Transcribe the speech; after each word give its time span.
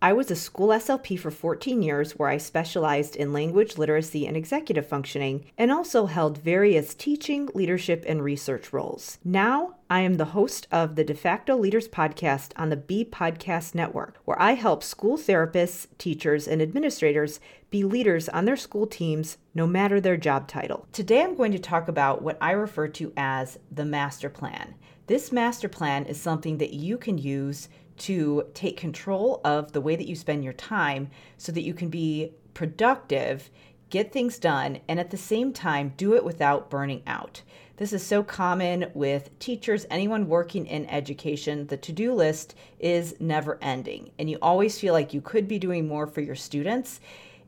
I 0.00 0.12
was 0.12 0.30
a 0.30 0.36
school 0.36 0.68
SLP 0.68 1.18
for 1.18 1.32
14 1.32 1.82
years 1.82 2.12
where 2.12 2.28
I 2.28 2.36
specialized 2.36 3.16
in 3.16 3.32
language 3.32 3.78
literacy 3.78 4.28
and 4.28 4.36
executive 4.36 4.86
functioning 4.86 5.46
and 5.58 5.72
also 5.72 6.06
held 6.06 6.38
various 6.38 6.94
teaching, 6.94 7.48
leadership, 7.52 8.04
and 8.06 8.22
research 8.22 8.72
roles. 8.72 9.18
Now, 9.24 9.74
I 9.90 10.02
am 10.02 10.14
the 10.14 10.26
host 10.26 10.68
of 10.70 10.94
the 10.94 11.02
De 11.02 11.14
facto 11.14 11.56
Leaders 11.56 11.88
podcast 11.88 12.52
on 12.54 12.68
the 12.68 12.76
B 12.76 13.04
Podcast 13.04 13.74
Network, 13.74 14.20
where 14.24 14.40
I 14.40 14.52
help 14.52 14.84
school 14.84 15.18
therapists, 15.18 15.88
teachers, 15.98 16.46
and 16.46 16.62
administrators 16.62 17.40
be 17.68 17.82
leaders 17.82 18.28
on 18.28 18.44
their 18.44 18.56
school 18.56 18.86
teams 18.86 19.36
no 19.52 19.66
matter 19.66 20.00
their 20.00 20.16
job 20.16 20.46
title. 20.46 20.86
Today, 20.92 21.24
I'm 21.24 21.34
going 21.34 21.50
to 21.52 21.58
talk 21.58 21.88
about 21.88 22.22
what 22.22 22.38
I 22.40 22.52
refer 22.52 22.86
to 22.86 23.12
as 23.16 23.58
the 23.68 23.84
master 23.84 24.30
plan. 24.30 24.76
This 25.08 25.32
master 25.32 25.68
plan 25.68 26.04
is 26.04 26.20
something 26.20 26.58
that 26.58 26.74
you 26.74 26.98
can 26.98 27.18
use 27.18 27.68
to 27.98 28.44
take 28.54 28.76
control 28.76 29.40
of 29.44 29.72
the 29.72 29.80
way 29.80 29.96
that 29.96 30.08
you 30.08 30.16
spend 30.16 30.44
your 30.44 30.52
time 30.52 31.10
so 31.36 31.52
that 31.52 31.62
you 31.62 31.74
can 31.74 31.88
be 31.88 32.32
productive, 32.54 33.50
get 33.90 34.12
things 34.12 34.38
done, 34.38 34.78
and 34.88 34.98
at 34.98 35.10
the 35.10 35.16
same 35.16 35.52
time, 35.52 35.94
do 35.96 36.14
it 36.14 36.24
without 36.24 36.70
burning 36.70 37.02
out. 37.06 37.42
This 37.76 37.92
is 37.92 38.04
so 38.04 38.24
common 38.24 38.90
with 38.94 39.38
teachers, 39.38 39.86
anyone 39.88 40.28
working 40.28 40.66
in 40.66 40.86
education. 40.86 41.68
The 41.68 41.76
to 41.76 41.92
do 41.92 42.12
list 42.12 42.56
is 42.80 43.14
never 43.20 43.56
ending, 43.62 44.10
and 44.18 44.28
you 44.28 44.38
always 44.42 44.80
feel 44.80 44.92
like 44.92 45.14
you 45.14 45.20
could 45.20 45.46
be 45.46 45.60
doing 45.60 45.86
more 45.86 46.08
for 46.08 46.20
your 46.20 46.34
students. 46.34 47.00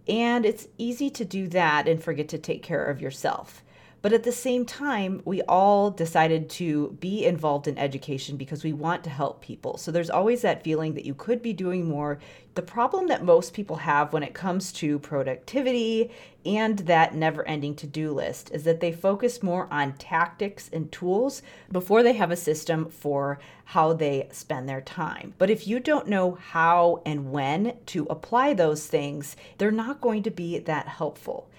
And 0.06 0.47
it's 0.47 0.69
easy 0.78 1.11
to 1.11 1.25
do 1.25 1.48
that 1.48 1.89
and 1.89 2.03
forget 2.03 2.28
to 2.28 2.39
take 2.39 2.62
care 2.62 2.84
of 2.84 3.01
yourself. 3.01 3.62
But 4.03 4.15
at 4.15 4.23
the 4.23 4.33
same 4.33 4.65
time, 4.65 5.20
we 5.27 5.43
all 5.43 5.91
decided 5.91 6.48
to 6.51 6.97
be 7.01 7.27
involved 7.27 7.69
in 7.69 7.77
education 7.77 8.39
because 8.39 8.65
we 8.65 8.73
want 8.73 9.05
to 9.05 9.11
help 9.11 9.43
people. 9.43 9.77
So 9.77 9.91
there's 9.91 10.09
always 10.09 10.41
that 10.41 10.65
feeling 10.65 10.95
that 10.95 11.05
you 11.05 11.15
could 11.15 11.43
be 11.43 11.53
doing 11.53 11.87
more. 11.87 12.19
The 12.55 12.62
problem 12.62 13.09
that 13.09 13.23
most 13.23 13.53
people 13.53 13.77
have 13.77 14.12
when 14.12 14.23
it 14.23 14.33
comes 14.33 14.73
to 14.73 14.98
productivity 14.98 16.11
and 16.47 16.78
that 16.81 17.15
never 17.15 17.47
ending 17.47 17.75
to 17.77 17.87
do 17.87 18.12
list 18.12 18.51
is 18.53 18.65
that 18.65 18.81
they 18.81 18.91
focus 18.91 19.43
more 19.43 19.69
on 19.71 19.93
tactics 19.95 20.71
and 20.73 20.91
tools 20.91 21.43
before 21.71 22.03
they 22.03 22.15
have 22.15 22.31
a 22.31 22.37
system 22.37 22.89
for 22.89 23.39
how 23.67 23.93
they 23.93 24.28
spend 24.33 24.67
their 24.67 24.81
time. 24.81 25.34
But 25.37 25.51
if 25.51 25.69
you 25.69 25.78
don't 25.78 26.09
know 26.09 26.39
how 26.41 27.03
and 27.05 27.31
when 27.31 27.77
to 27.87 28.06
apply 28.09 28.55
those 28.55 28.87
things, 28.87 29.37
they're 29.59 29.71
not 29.71 30.01
going 30.01 30.23
to 30.23 30.31
be 30.31 30.59
that 30.59 30.89
helpful. 30.89 31.51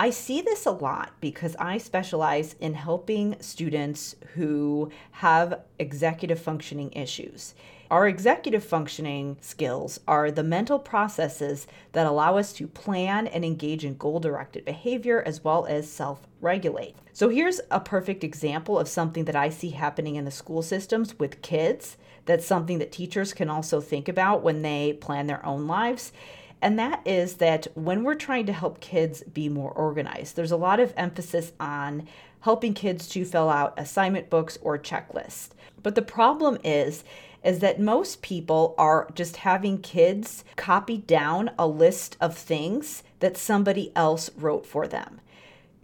I 0.00 0.10
see 0.10 0.40
this 0.40 0.66
a 0.66 0.72
lot 0.72 1.12
because 1.20 1.54
I 1.56 1.78
specialize 1.78 2.56
in 2.58 2.74
helping 2.74 3.36
students 3.40 4.16
who 4.34 4.90
have 5.12 5.60
executive 5.78 6.40
functioning 6.40 6.92
issues. 6.92 7.54
Our 7.92 8.08
executive 8.08 8.64
functioning 8.64 9.36
skills 9.40 10.00
are 10.08 10.32
the 10.32 10.42
mental 10.42 10.80
processes 10.80 11.68
that 11.92 12.06
allow 12.06 12.38
us 12.38 12.52
to 12.54 12.66
plan 12.66 13.28
and 13.28 13.44
engage 13.44 13.84
in 13.84 13.96
goal 13.96 14.18
directed 14.18 14.64
behavior 14.64 15.22
as 15.24 15.44
well 15.44 15.64
as 15.66 15.88
self 15.88 16.26
regulate. 16.40 16.96
So, 17.12 17.28
here's 17.28 17.60
a 17.70 17.78
perfect 17.78 18.24
example 18.24 18.78
of 18.78 18.88
something 18.88 19.26
that 19.26 19.36
I 19.36 19.48
see 19.48 19.70
happening 19.70 20.16
in 20.16 20.24
the 20.24 20.32
school 20.32 20.62
systems 20.62 21.18
with 21.20 21.42
kids. 21.42 21.96
That's 22.24 22.46
something 22.46 22.78
that 22.78 22.90
teachers 22.90 23.32
can 23.32 23.48
also 23.48 23.80
think 23.80 24.08
about 24.08 24.42
when 24.42 24.62
they 24.62 24.94
plan 24.94 25.28
their 25.28 25.44
own 25.46 25.68
lives 25.68 26.10
and 26.64 26.78
that 26.78 27.02
is 27.04 27.34
that 27.34 27.66
when 27.74 28.04
we're 28.04 28.14
trying 28.14 28.46
to 28.46 28.52
help 28.54 28.80
kids 28.80 29.22
be 29.22 29.50
more 29.50 29.70
organized, 29.72 30.34
there's 30.34 30.50
a 30.50 30.56
lot 30.56 30.80
of 30.80 30.94
emphasis 30.96 31.52
on 31.60 32.08
helping 32.40 32.72
kids 32.72 33.06
to 33.10 33.26
fill 33.26 33.50
out 33.50 33.74
assignment 33.76 34.30
books 34.30 34.56
or 34.62 34.78
checklists. 34.78 35.50
But 35.82 35.94
the 35.94 36.00
problem 36.00 36.56
is 36.64 37.04
is 37.42 37.58
that 37.58 37.78
most 37.78 38.22
people 38.22 38.74
are 38.78 39.06
just 39.14 39.36
having 39.36 39.76
kids 39.76 40.42
copy 40.56 40.96
down 40.96 41.50
a 41.58 41.66
list 41.66 42.16
of 42.18 42.34
things 42.34 43.02
that 43.20 43.36
somebody 43.36 43.92
else 43.94 44.30
wrote 44.34 44.64
for 44.64 44.88
them 44.88 45.20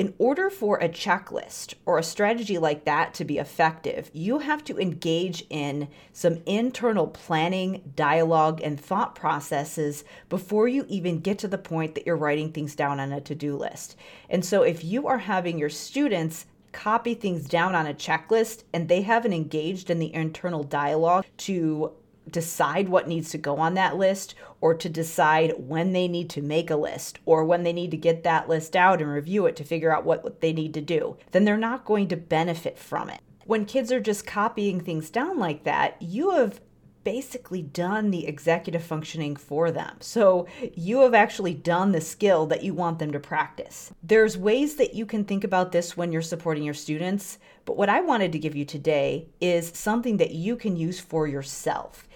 in 0.01 0.15
order 0.17 0.49
for 0.49 0.79
a 0.79 0.89
checklist 0.89 1.75
or 1.85 1.99
a 1.99 2.03
strategy 2.03 2.57
like 2.57 2.87
that 2.87 3.13
to 3.13 3.23
be 3.23 3.37
effective, 3.37 4.11
you 4.15 4.39
have 4.39 4.65
to 4.65 4.79
engage 4.79 5.45
in 5.51 5.87
some 6.15 6.39
internal 6.47 7.07
planning, 7.07 7.83
dialogue, 7.97 8.63
and 8.63 8.81
thought 8.81 9.15
processes 9.15 10.03
before 10.31 10.67
you 10.67 10.87
even 10.89 11.21
get 11.21 11.39
to 11.39 11.49
the 11.49 11.59
point 11.59 11.95
that 11.95 12.07
you're 12.07 12.17
writing 12.17 12.51
things 12.51 12.75
down 12.75 12.99
on 12.99 13.13
a 13.13 13.21
to 13.21 13.35
do 13.35 13.55
list. 13.55 13.95
And 14.31 14.43
so, 14.43 14.63
if 14.63 14.83
you 14.83 15.07
are 15.07 15.19
having 15.19 15.59
your 15.59 15.69
students 15.69 16.47
copy 16.73 17.13
things 17.13 17.47
down 17.47 17.75
on 17.75 17.87
a 17.87 17.93
checklist 17.93 18.65
and 18.73 18.89
they 18.89 19.03
haven't 19.03 19.35
engaged 19.35 19.91
in 19.91 19.99
the 19.99 20.15
internal 20.15 20.65
dialogue 20.65 21.27
to 21.37 21.93
decide 22.29 22.89
what 22.89 23.09
needs 23.09 23.31
to 23.31 23.39
go 23.39 23.59
on 23.59 23.75
that 23.75 23.97
list 23.97 24.35
or 24.61 24.75
to 24.75 24.89
decide 24.89 25.55
when 25.57 25.93
they 25.93 26.07
need 26.07 26.29
to 26.31 26.43
make 26.43 26.71
a 26.71 26.77
list 26.77 27.19
or 27.25 27.45
when 27.45 27.63
they 27.63 27.73
need 27.73 27.91
to 27.91 27.97
get 27.97 28.23
that 28.25 28.49
list 28.49 28.77
out 28.77 29.01
and 29.01 29.11
review 29.11 29.47
it 29.47 29.57
to 29.57 29.65
figure 29.65 29.95
out 29.95 30.05
what, 30.05 30.41
they 30.41 30.53
need 30.53 30.75
to 30.75 30.81
do, 30.81 31.17
then 31.33 31.45
they're 31.45 31.57
not 31.57 31.85
going 31.85 32.09
to 32.09 32.17
benefit 32.17 32.79
from 32.79 33.11
it. 33.11 33.21
When 33.47 33.65
kids 33.65 33.91
are 33.91 34.01
just 34.01 34.27
copying 34.27 34.81
things 34.81 35.11
down 35.11 35.39
like 35.39 35.65
that, 35.65 36.01
you 36.01 36.31
have 36.31 36.61
basically 37.05 37.63
done 37.63 38.11
the 38.11 38.27
executive 38.27 38.83
functioning 38.83 39.37
for 39.37 39.71
them. 39.71 39.97
So 40.01 40.47
you 40.75 41.01
have 41.01 41.15
actually 41.15 41.55
done 41.55 41.93
the 41.93 42.01
skill 42.01 42.47
that 42.47 42.63
you 42.63 42.75
want 42.75 42.99
them 42.99 43.13
to 43.13 43.21
practice. 43.21 43.93
There's 44.03 44.37
ways 44.37 44.77
that 44.77 44.95
you 44.95 45.07
can 45.07 45.25
think 45.25 45.45
about 45.45 45.73
this 45.73 45.97
when 45.97 46.13
you're 46.13 46.23
supporting 46.23 46.63
your 46.63 46.75
students, 46.75 47.39
but 47.65 47.77
what 47.77 47.89
I 47.89 48.01
wanted 48.01 48.33
to 48.33 48.39
give 48.39 48.55
you 48.55 48.65
today 48.65 49.29
is 49.41 49.73
something 49.75 50.19
that 50.19 50.33
you 50.33 50.57
can 50.57 50.77
use 50.77 51.01
for 51.01 51.27
yourself 51.27 52.07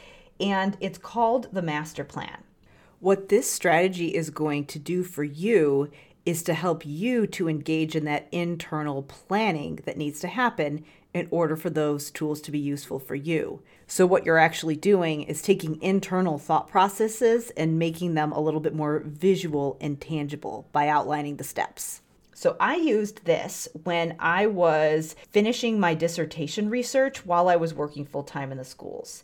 and 0.40 0.76
it's 0.80 0.98
called 0.98 1.48
the 1.52 1.62
master 1.62 2.04
plan. 2.04 2.42
What 3.00 3.28
this 3.28 3.50
strategy 3.50 4.14
is 4.14 4.30
going 4.30 4.66
to 4.66 4.78
do 4.78 5.02
for 5.02 5.24
you 5.24 5.90
is 6.24 6.42
to 6.44 6.54
help 6.54 6.86
you 6.86 7.26
to 7.26 7.48
engage 7.48 7.94
in 7.94 8.04
that 8.06 8.28
internal 8.32 9.02
planning 9.02 9.80
that 9.84 9.98
needs 9.98 10.20
to 10.20 10.28
happen 10.28 10.84
in 11.14 11.28
order 11.30 11.56
for 11.56 11.70
those 11.70 12.10
tools 12.10 12.40
to 12.42 12.50
be 12.50 12.58
useful 12.58 12.98
for 12.98 13.14
you. 13.14 13.62
So, 13.86 14.04
what 14.04 14.26
you're 14.26 14.38
actually 14.38 14.76
doing 14.76 15.22
is 15.22 15.40
taking 15.40 15.80
internal 15.80 16.38
thought 16.38 16.68
processes 16.68 17.50
and 17.56 17.78
making 17.78 18.14
them 18.14 18.32
a 18.32 18.40
little 18.40 18.60
bit 18.60 18.74
more 18.74 19.02
visual 19.06 19.78
and 19.80 20.00
tangible 20.00 20.66
by 20.72 20.88
outlining 20.88 21.36
the 21.36 21.44
steps. 21.44 22.00
So, 22.34 22.56
I 22.58 22.76
used 22.76 23.24
this 23.24 23.68
when 23.84 24.16
I 24.18 24.46
was 24.46 25.14
finishing 25.30 25.78
my 25.78 25.94
dissertation 25.94 26.68
research 26.68 27.24
while 27.24 27.48
I 27.48 27.56
was 27.56 27.72
working 27.72 28.04
full 28.04 28.24
time 28.24 28.50
in 28.50 28.58
the 28.58 28.64
schools. 28.64 29.22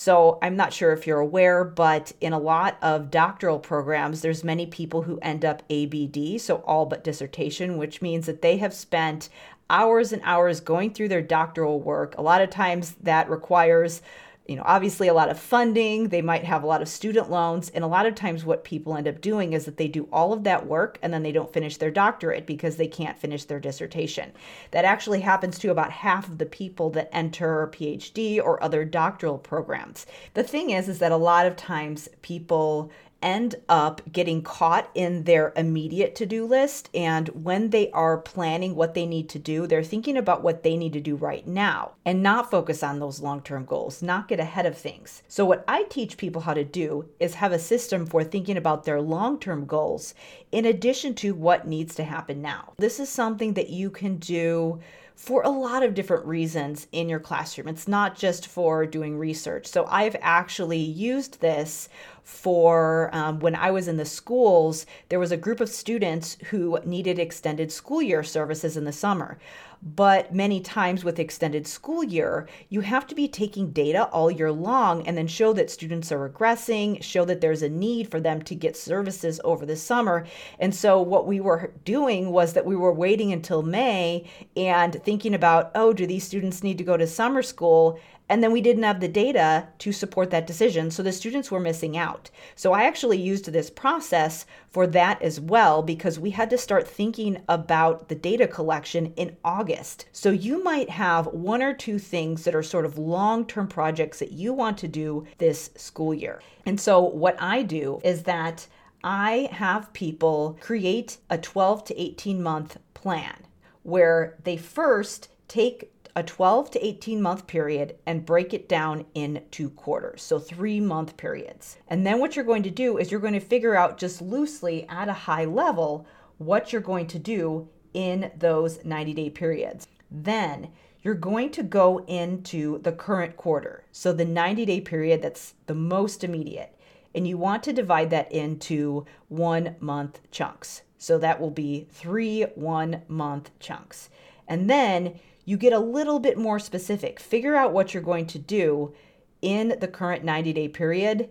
So 0.00 0.38
I'm 0.42 0.54
not 0.54 0.72
sure 0.72 0.92
if 0.92 1.08
you're 1.08 1.18
aware, 1.18 1.64
but 1.64 2.12
in 2.20 2.32
a 2.32 2.38
lot 2.38 2.78
of 2.82 3.10
doctoral 3.10 3.58
programs, 3.58 4.20
there's 4.20 4.44
many 4.44 4.64
people 4.64 5.02
who 5.02 5.18
end 5.22 5.44
up 5.44 5.64
ABD, 5.68 6.40
so 6.40 6.62
all 6.68 6.86
but 6.86 7.02
dissertation, 7.02 7.76
which 7.78 8.00
means 8.00 8.26
that 8.26 8.40
they 8.40 8.58
have 8.58 8.72
spent 8.72 9.28
hours 9.68 10.12
and 10.12 10.22
hours 10.24 10.60
going 10.60 10.94
through 10.94 11.08
their 11.08 11.20
doctoral 11.20 11.80
work. 11.80 12.16
A 12.16 12.22
lot 12.22 12.40
of 12.40 12.48
times 12.48 12.94
that 13.02 13.28
requires 13.28 14.00
you 14.48 14.56
know, 14.56 14.62
obviously 14.64 15.08
a 15.08 15.14
lot 15.14 15.28
of 15.28 15.38
funding, 15.38 16.08
they 16.08 16.22
might 16.22 16.42
have 16.42 16.62
a 16.62 16.66
lot 16.66 16.80
of 16.80 16.88
student 16.88 17.30
loans, 17.30 17.68
and 17.68 17.84
a 17.84 17.86
lot 17.86 18.06
of 18.06 18.14
times 18.14 18.46
what 18.46 18.64
people 18.64 18.96
end 18.96 19.06
up 19.06 19.20
doing 19.20 19.52
is 19.52 19.66
that 19.66 19.76
they 19.76 19.86
do 19.86 20.08
all 20.10 20.32
of 20.32 20.42
that 20.44 20.66
work 20.66 20.98
and 21.02 21.12
then 21.12 21.22
they 21.22 21.32
don't 21.32 21.52
finish 21.52 21.76
their 21.76 21.90
doctorate 21.90 22.46
because 22.46 22.76
they 22.76 22.88
can't 22.88 23.18
finish 23.18 23.44
their 23.44 23.60
dissertation. 23.60 24.32
That 24.70 24.86
actually 24.86 25.20
happens 25.20 25.58
to 25.58 25.70
about 25.70 25.92
half 25.92 26.28
of 26.28 26.38
the 26.38 26.46
people 26.46 26.88
that 26.90 27.10
enter 27.12 27.62
a 27.62 27.70
PhD 27.70 28.42
or 28.42 28.62
other 28.64 28.86
doctoral 28.86 29.36
programs. 29.36 30.06
The 30.32 30.42
thing 30.42 30.70
is 30.70 30.88
is 30.88 30.98
that 31.00 31.12
a 31.12 31.16
lot 31.16 31.44
of 31.44 31.54
times 31.54 32.08
people 32.22 32.90
end 33.22 33.56
up 33.68 34.00
getting 34.12 34.42
caught 34.42 34.90
in 34.94 35.24
their 35.24 35.52
immediate 35.56 36.14
to 36.16 36.26
do 36.26 36.46
list. 36.46 36.88
And 36.94 37.28
when 37.28 37.70
they 37.70 37.90
are 37.90 38.18
planning 38.18 38.74
what 38.74 38.94
they 38.94 39.06
need 39.06 39.28
to 39.30 39.38
do, 39.38 39.66
they're 39.66 39.82
thinking 39.82 40.16
about 40.16 40.42
what 40.42 40.62
they 40.62 40.76
need 40.76 40.92
to 40.92 41.00
do 41.00 41.16
right 41.16 41.46
now 41.46 41.92
and 42.04 42.22
not 42.22 42.50
focus 42.50 42.82
on 42.82 42.98
those 42.98 43.20
long 43.20 43.42
term 43.42 43.64
goals, 43.64 44.02
not 44.02 44.28
get 44.28 44.40
ahead 44.40 44.66
of 44.66 44.76
things. 44.76 45.22
So, 45.28 45.44
what 45.44 45.64
I 45.66 45.84
teach 45.84 46.16
people 46.16 46.42
how 46.42 46.54
to 46.54 46.64
do 46.64 47.08
is 47.18 47.34
have 47.34 47.52
a 47.52 47.58
system 47.58 48.06
for 48.06 48.22
thinking 48.22 48.56
about 48.56 48.84
their 48.84 49.00
long 49.00 49.38
term 49.38 49.66
goals 49.66 50.14
in 50.52 50.64
addition 50.64 51.14
to 51.16 51.34
what 51.34 51.66
needs 51.66 51.94
to 51.96 52.04
happen 52.04 52.40
now. 52.40 52.72
This 52.78 53.00
is 53.00 53.08
something 53.08 53.54
that 53.54 53.70
you 53.70 53.90
can 53.90 54.16
do 54.16 54.80
for 55.18 55.42
a 55.42 55.48
lot 55.48 55.82
of 55.82 55.94
different 55.94 56.24
reasons 56.24 56.86
in 56.92 57.08
your 57.08 57.18
classroom. 57.18 57.66
It's 57.66 57.88
not 57.88 58.16
just 58.16 58.46
for 58.46 58.86
doing 58.86 59.18
research. 59.18 59.66
So 59.66 59.84
I've 59.86 60.14
actually 60.20 60.78
used 60.78 61.40
this 61.40 61.88
for 62.28 63.08
um, 63.14 63.40
when 63.40 63.54
I 63.54 63.70
was 63.70 63.88
in 63.88 63.96
the 63.96 64.04
schools, 64.04 64.84
there 65.08 65.18
was 65.18 65.32
a 65.32 65.36
group 65.36 65.60
of 65.60 65.68
students 65.70 66.36
who 66.50 66.78
needed 66.84 67.18
extended 67.18 67.72
school 67.72 68.02
year 68.02 68.22
services 68.22 68.76
in 68.76 68.84
the 68.84 68.92
summer. 68.92 69.38
But 69.82 70.34
many 70.34 70.60
times 70.60 71.04
with 71.04 71.18
extended 71.18 71.66
school 71.66 72.04
year, 72.04 72.46
you 72.68 72.82
have 72.82 73.06
to 73.06 73.14
be 73.14 73.28
taking 73.28 73.70
data 73.70 74.08
all 74.08 74.30
year 74.30 74.52
long 74.52 75.06
and 75.06 75.16
then 75.16 75.26
show 75.26 75.54
that 75.54 75.70
students 75.70 76.12
are 76.12 76.28
regressing, 76.28 77.02
show 77.02 77.24
that 77.24 77.40
there's 77.40 77.62
a 77.62 77.68
need 77.70 78.10
for 78.10 78.20
them 78.20 78.42
to 78.42 78.54
get 78.54 78.76
services 78.76 79.40
over 79.42 79.64
the 79.64 79.76
summer. 79.76 80.26
And 80.58 80.74
so 80.74 81.00
what 81.00 81.26
we 81.26 81.40
were 81.40 81.72
doing 81.84 82.30
was 82.30 82.52
that 82.52 82.66
we 82.66 82.76
were 82.76 82.92
waiting 82.92 83.32
until 83.32 83.62
May 83.62 84.28
and 84.54 85.02
thinking 85.02 85.34
about, 85.34 85.70
oh, 85.74 85.94
do 85.94 86.06
these 86.06 86.24
students 86.24 86.62
need 86.62 86.76
to 86.76 86.84
go 86.84 86.98
to 86.98 87.06
summer 87.06 87.42
school? 87.42 87.98
And 88.28 88.42
then 88.42 88.52
we 88.52 88.60
didn't 88.60 88.82
have 88.82 89.00
the 89.00 89.08
data 89.08 89.68
to 89.78 89.92
support 89.92 90.30
that 90.30 90.46
decision. 90.46 90.90
So 90.90 91.02
the 91.02 91.12
students 91.12 91.50
were 91.50 91.60
missing 91.60 91.96
out. 91.96 92.30
So 92.54 92.72
I 92.72 92.84
actually 92.84 93.18
used 93.18 93.46
this 93.46 93.70
process 93.70 94.44
for 94.68 94.86
that 94.88 95.20
as 95.22 95.40
well 95.40 95.82
because 95.82 96.18
we 96.18 96.30
had 96.30 96.50
to 96.50 96.58
start 96.58 96.86
thinking 96.86 97.42
about 97.48 98.08
the 98.08 98.14
data 98.14 98.46
collection 98.46 99.12
in 99.16 99.36
August. 99.44 100.06
So 100.12 100.30
you 100.30 100.62
might 100.62 100.90
have 100.90 101.26
one 101.28 101.62
or 101.62 101.72
two 101.72 101.98
things 101.98 102.44
that 102.44 102.54
are 102.54 102.62
sort 102.62 102.84
of 102.84 102.98
long 102.98 103.46
term 103.46 103.66
projects 103.66 104.18
that 104.18 104.32
you 104.32 104.52
want 104.52 104.78
to 104.78 104.88
do 104.88 105.26
this 105.38 105.70
school 105.76 106.12
year. 106.12 106.42
And 106.66 106.80
so 106.80 107.00
what 107.00 107.40
I 107.40 107.62
do 107.62 108.00
is 108.04 108.24
that 108.24 108.66
I 109.02 109.48
have 109.52 109.92
people 109.92 110.58
create 110.60 111.18
a 111.30 111.38
12 111.38 111.84
to 111.86 112.00
18 112.00 112.42
month 112.42 112.78
plan 112.94 113.46
where 113.84 114.36
they 114.44 114.56
first 114.56 115.28
take 115.46 115.90
a 116.16 116.22
12 116.22 116.70
to 116.72 116.86
18 116.86 117.20
month 117.22 117.46
period 117.46 117.96
and 118.06 118.26
break 118.26 118.52
it 118.52 118.68
down 118.68 119.04
into 119.14 119.70
quarters, 119.70 120.22
so 120.22 120.38
three 120.38 120.80
month 120.80 121.16
periods. 121.16 121.76
And 121.88 122.06
then 122.06 122.18
what 122.18 122.36
you're 122.36 122.44
going 122.44 122.62
to 122.64 122.70
do 122.70 122.98
is 122.98 123.10
you're 123.10 123.20
going 123.20 123.34
to 123.34 123.40
figure 123.40 123.74
out 123.74 123.98
just 123.98 124.20
loosely 124.20 124.86
at 124.88 125.08
a 125.08 125.12
high 125.12 125.44
level 125.44 126.06
what 126.38 126.72
you're 126.72 126.82
going 126.82 127.06
to 127.08 127.18
do 127.18 127.68
in 127.94 128.30
those 128.36 128.84
90 128.84 129.14
day 129.14 129.30
periods. 129.30 129.86
Then 130.10 130.70
you're 131.02 131.14
going 131.14 131.50
to 131.52 131.62
go 131.62 132.04
into 132.06 132.78
the 132.82 132.92
current 132.92 133.36
quarter, 133.36 133.84
so 133.92 134.12
the 134.12 134.24
90 134.24 134.66
day 134.66 134.80
period 134.80 135.22
that's 135.22 135.54
the 135.66 135.74
most 135.74 136.24
immediate. 136.24 136.74
And 137.14 137.26
you 137.26 137.38
want 137.38 137.62
to 137.64 137.72
divide 137.72 138.10
that 138.10 138.30
into 138.30 139.06
one 139.28 139.76
month 139.80 140.20
chunks. 140.30 140.82
So 140.98 141.16
that 141.18 141.40
will 141.40 141.50
be 141.50 141.86
three 141.90 142.42
one 142.54 143.02
month 143.08 143.50
chunks. 143.60 144.10
And 144.48 144.68
then 144.68 145.20
you 145.44 145.56
get 145.56 145.72
a 145.72 145.78
little 145.78 146.18
bit 146.18 146.36
more 146.36 146.58
specific. 146.58 147.20
Figure 147.20 147.54
out 147.54 147.72
what 147.72 147.94
you're 147.94 148.02
going 148.02 148.26
to 148.26 148.38
do 148.38 148.92
in 149.40 149.76
the 149.80 149.88
current 149.88 150.24
90 150.24 150.52
day 150.52 150.68
period 150.68 151.30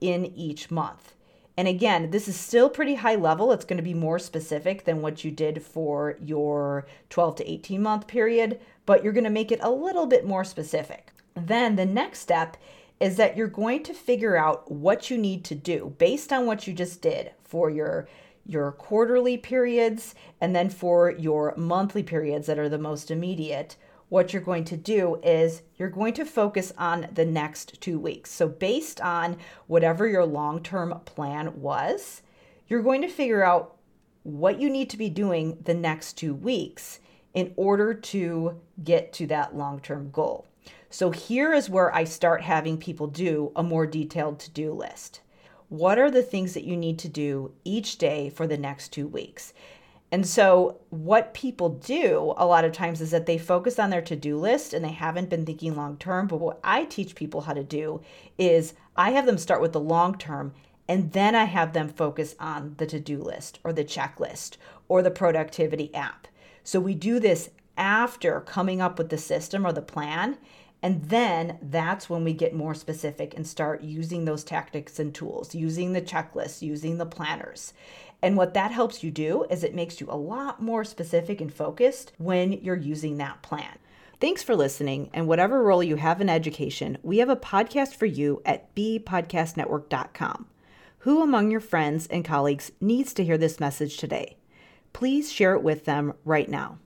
in 0.00 0.26
each 0.26 0.70
month. 0.70 1.14
And 1.56 1.66
again, 1.66 2.12
this 2.12 2.28
is 2.28 2.36
still 2.36 2.70
pretty 2.70 2.94
high 2.94 3.16
level. 3.16 3.50
It's 3.50 3.64
going 3.64 3.78
to 3.78 3.82
be 3.82 3.92
more 3.92 4.20
specific 4.20 4.84
than 4.84 5.02
what 5.02 5.24
you 5.24 5.32
did 5.32 5.60
for 5.60 6.16
your 6.22 6.86
12 7.10 7.34
to 7.36 7.50
18 7.50 7.82
month 7.82 8.06
period, 8.06 8.60
but 8.86 9.02
you're 9.02 9.12
going 9.12 9.24
to 9.24 9.30
make 9.30 9.50
it 9.50 9.58
a 9.60 9.70
little 9.70 10.06
bit 10.06 10.24
more 10.24 10.44
specific. 10.44 11.12
Then 11.34 11.74
the 11.74 11.84
next 11.84 12.20
step 12.20 12.56
is 13.00 13.16
that 13.16 13.36
you're 13.36 13.48
going 13.48 13.82
to 13.84 13.92
figure 13.92 14.36
out 14.36 14.70
what 14.70 15.10
you 15.10 15.18
need 15.18 15.44
to 15.46 15.54
do 15.56 15.94
based 15.98 16.32
on 16.32 16.46
what 16.46 16.66
you 16.66 16.72
just 16.72 17.02
did 17.02 17.32
for 17.42 17.70
your 17.70 18.08
your 18.48 18.72
quarterly 18.72 19.36
periods, 19.36 20.14
and 20.40 20.56
then 20.56 20.70
for 20.70 21.10
your 21.10 21.54
monthly 21.56 22.02
periods 22.02 22.46
that 22.46 22.58
are 22.58 22.68
the 22.68 22.78
most 22.78 23.10
immediate, 23.10 23.76
what 24.08 24.32
you're 24.32 24.42
going 24.42 24.64
to 24.64 24.76
do 24.76 25.20
is 25.22 25.60
you're 25.76 25.90
going 25.90 26.14
to 26.14 26.24
focus 26.24 26.72
on 26.78 27.08
the 27.12 27.26
next 27.26 27.78
two 27.80 28.00
weeks. 28.00 28.32
So, 28.32 28.48
based 28.48 29.02
on 29.02 29.36
whatever 29.66 30.08
your 30.08 30.24
long 30.24 30.62
term 30.62 30.98
plan 31.04 31.60
was, 31.60 32.22
you're 32.66 32.82
going 32.82 33.02
to 33.02 33.08
figure 33.08 33.44
out 33.44 33.76
what 34.22 34.58
you 34.58 34.70
need 34.70 34.88
to 34.90 34.96
be 34.96 35.10
doing 35.10 35.58
the 35.62 35.74
next 35.74 36.14
two 36.14 36.34
weeks 36.34 37.00
in 37.34 37.52
order 37.56 37.92
to 37.92 38.58
get 38.82 39.12
to 39.12 39.26
that 39.26 39.54
long 39.54 39.78
term 39.78 40.10
goal. 40.10 40.46
So, 40.88 41.10
here 41.10 41.52
is 41.52 41.68
where 41.68 41.94
I 41.94 42.04
start 42.04 42.40
having 42.40 42.78
people 42.78 43.08
do 43.08 43.52
a 43.54 43.62
more 43.62 43.86
detailed 43.86 44.40
to 44.40 44.50
do 44.50 44.72
list 44.72 45.20
what 45.68 45.98
are 45.98 46.10
the 46.10 46.22
things 46.22 46.54
that 46.54 46.64
you 46.64 46.76
need 46.76 46.98
to 47.00 47.08
do 47.08 47.52
each 47.64 47.98
day 47.98 48.30
for 48.30 48.46
the 48.46 48.56
next 48.56 48.88
two 48.88 49.06
weeks? 49.06 49.52
And 50.10 50.26
so, 50.26 50.78
what 50.88 51.34
people 51.34 51.68
do 51.68 52.32
a 52.38 52.46
lot 52.46 52.64
of 52.64 52.72
times 52.72 53.02
is 53.02 53.10
that 53.10 53.26
they 53.26 53.36
focus 53.36 53.78
on 53.78 53.90
their 53.90 54.00
to 54.02 54.16
do 54.16 54.38
list 54.38 54.72
and 54.72 54.82
they 54.82 54.92
haven't 54.92 55.28
been 55.28 55.44
thinking 55.44 55.76
long 55.76 55.98
term. 55.98 56.26
But 56.26 56.40
what 56.40 56.60
I 56.64 56.84
teach 56.84 57.14
people 57.14 57.42
how 57.42 57.52
to 57.52 57.62
do 57.62 58.00
is 58.38 58.72
I 58.96 59.10
have 59.10 59.26
them 59.26 59.36
start 59.36 59.60
with 59.60 59.72
the 59.72 59.80
long 59.80 60.16
term 60.16 60.54
and 60.88 61.12
then 61.12 61.34
I 61.34 61.44
have 61.44 61.74
them 61.74 61.90
focus 61.90 62.34
on 62.40 62.74
the 62.78 62.86
to 62.86 62.98
do 62.98 63.18
list 63.18 63.58
or 63.62 63.74
the 63.74 63.84
checklist 63.84 64.56
or 64.88 65.02
the 65.02 65.10
productivity 65.10 65.94
app. 65.94 66.26
So, 66.64 66.80
we 66.80 66.94
do 66.94 67.20
this 67.20 67.50
after 67.76 68.40
coming 68.40 68.80
up 68.80 68.96
with 68.96 69.10
the 69.10 69.18
system 69.18 69.66
or 69.66 69.72
the 69.72 69.82
plan. 69.82 70.38
And 70.82 71.02
then 71.04 71.58
that's 71.60 72.08
when 72.08 72.22
we 72.24 72.32
get 72.32 72.54
more 72.54 72.74
specific 72.74 73.34
and 73.34 73.46
start 73.46 73.82
using 73.82 74.24
those 74.24 74.44
tactics 74.44 74.98
and 74.98 75.14
tools, 75.14 75.54
using 75.54 75.92
the 75.92 76.02
checklists, 76.02 76.62
using 76.62 76.98
the 76.98 77.06
planners. 77.06 77.72
And 78.22 78.36
what 78.36 78.54
that 78.54 78.70
helps 78.70 79.02
you 79.02 79.10
do 79.10 79.44
is 79.50 79.64
it 79.64 79.74
makes 79.74 80.00
you 80.00 80.06
a 80.10 80.16
lot 80.16 80.62
more 80.62 80.84
specific 80.84 81.40
and 81.40 81.52
focused 81.52 82.12
when 82.18 82.52
you're 82.52 82.76
using 82.76 83.16
that 83.18 83.42
plan. 83.42 83.78
Thanks 84.20 84.42
for 84.42 84.56
listening. 84.56 85.10
And 85.12 85.28
whatever 85.28 85.62
role 85.62 85.82
you 85.82 85.96
have 85.96 86.20
in 86.20 86.28
education, 86.28 86.98
we 87.02 87.18
have 87.18 87.28
a 87.28 87.36
podcast 87.36 87.94
for 87.94 88.06
you 88.06 88.42
at 88.44 88.74
bpodcastnetwork.com. 88.74 90.46
Who 91.02 91.22
among 91.22 91.52
your 91.52 91.60
friends 91.60 92.08
and 92.08 92.24
colleagues 92.24 92.72
needs 92.80 93.14
to 93.14 93.24
hear 93.24 93.38
this 93.38 93.60
message 93.60 93.96
today? 93.96 94.36
Please 94.92 95.30
share 95.30 95.54
it 95.54 95.62
with 95.62 95.84
them 95.84 96.14
right 96.24 96.48
now. 96.48 96.78